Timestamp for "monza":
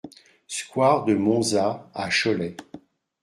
1.13-1.87